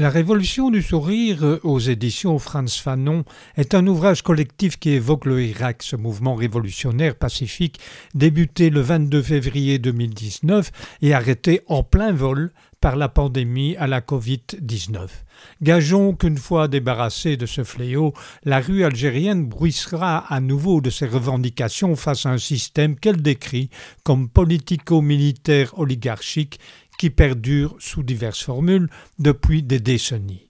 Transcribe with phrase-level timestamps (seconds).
[0.00, 3.24] La Révolution du sourire aux éditions Franz Fanon
[3.56, 7.80] est un ouvrage collectif qui évoque le Irak, ce mouvement révolutionnaire pacifique
[8.14, 10.70] débuté le 22 février 2019
[11.02, 15.08] et arrêté en plein vol par la pandémie à la Covid-19.
[15.62, 21.06] Gageons qu'une fois débarrassée de ce fléau, la rue algérienne bruissera à nouveau de ses
[21.06, 23.68] revendications face à un système qu'elle décrit
[24.04, 26.60] comme politico-militaire oligarchique
[26.98, 30.48] qui perdure sous diverses formules depuis des décennies.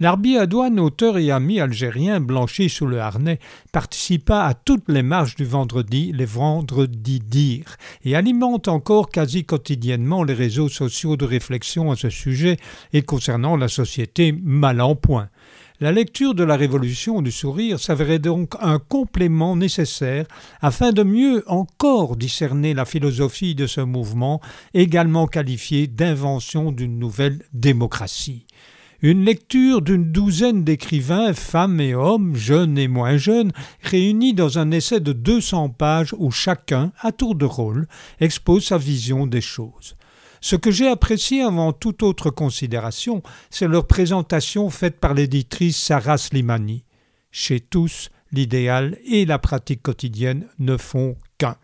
[0.00, 3.40] L'arbi Adouane, auteur et ami algérien blanchi sous le harnais,
[3.72, 10.22] participa à toutes les marches du vendredi, les vendredis d'Ir, et alimente encore quasi quotidiennement
[10.22, 12.58] les réseaux sociaux de réflexion à ce sujet
[12.92, 15.30] et concernant la société mal en point.
[15.80, 20.26] La lecture de la Révolution du sourire s'avérait donc un complément nécessaire
[20.60, 24.40] afin de mieux encore discerner la philosophie de ce mouvement,
[24.74, 28.44] également qualifié d'invention d'une nouvelle démocratie.
[29.02, 34.72] Une lecture d'une douzaine d'écrivains, femmes et hommes, jeunes et moins jeunes, réunis dans un
[34.72, 37.86] essai de 200 pages où chacun, à tour de rôle,
[38.18, 39.94] expose sa vision des choses.
[40.40, 46.18] Ce que j'ai apprécié avant toute autre considération, c'est leur présentation faite par l'éditrice Sarah
[46.18, 46.84] Slimani.
[47.30, 51.56] Chez tous, l'idéal et la pratique quotidienne ne font qu'un.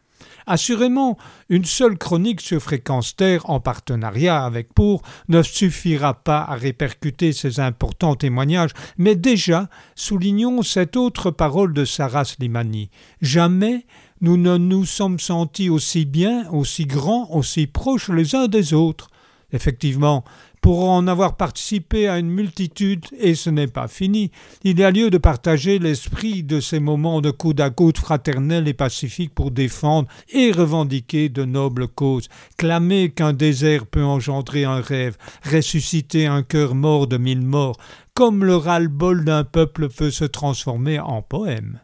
[0.47, 1.16] Assurément,
[1.48, 7.33] une seule chronique sur Fréquence Terre en partenariat avec Pour ne suffira pas à répercuter
[7.33, 12.91] ces importants témoignages, mais déjà soulignons cette autre parole de Sarah Slimani.
[13.22, 13.86] Jamais
[14.25, 19.11] nous ne nous sommes sentis aussi bien, aussi grands, aussi proches les uns des autres.
[19.53, 20.25] Effectivement,
[20.62, 24.31] pour en avoir participé à une multitude, et ce n'est pas fini,
[24.62, 28.66] il y a lieu de partager l'esprit de ces moments de coude à coude fraternels
[28.66, 34.81] et pacifiques pour défendre et revendiquer de nobles causes, clamer qu'un désert peut engendrer un
[34.81, 37.77] rêve, ressusciter un cœur mort de mille morts,
[38.15, 41.81] comme le ras-le-bol d'un peuple peut se transformer en poème.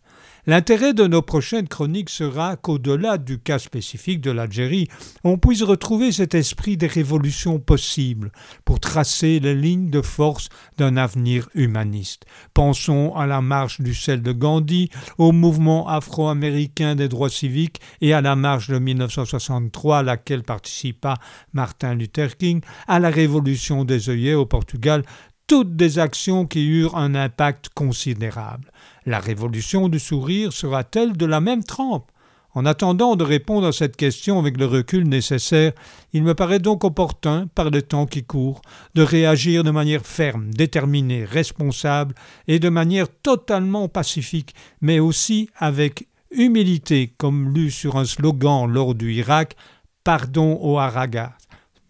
[0.50, 4.88] L'intérêt de nos prochaines chroniques sera qu'au-delà du cas spécifique de l'Algérie,
[5.22, 8.32] on puisse retrouver cet esprit des révolutions possibles
[8.64, 12.24] pour tracer les lignes de force d'un avenir humaniste.
[12.52, 18.12] Pensons à la marche du sel de Gandhi, au mouvement afro-américain des droits civiques et
[18.12, 21.14] à la marche de 1963 à laquelle participa
[21.52, 25.04] Martin Luther King, à la révolution des œillets au Portugal,
[25.50, 28.70] toutes des actions qui eurent un impact considérable.
[29.04, 32.08] La révolution du sourire sera-t-elle de la même trempe?
[32.54, 35.72] En attendant de répondre à cette question avec le recul nécessaire,
[36.12, 38.62] il me paraît donc opportun, par le temps qui court,
[38.94, 42.14] de réagir de manière ferme, déterminée, responsable
[42.46, 48.94] et de manière totalement pacifique, mais aussi avec humilité, comme lu sur un slogan lors
[48.94, 49.56] du Irak
[50.04, 51.39] Pardon au Haragas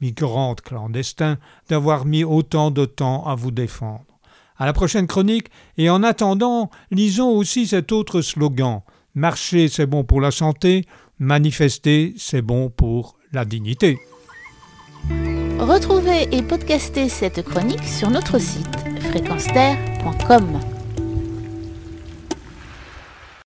[0.01, 1.39] migrants clandestins,
[1.69, 4.05] d'avoir mis autant de temps à vous défendre.
[4.57, 8.83] À la prochaine chronique, et en attendant, lisons aussi cet autre slogan
[9.15, 10.87] Marcher, c'est bon pour la santé,
[11.19, 13.99] manifester, c'est bon pour la dignité.
[15.59, 18.69] Retrouvez et podcastez cette chronique sur notre site
[19.11, 19.47] fréquence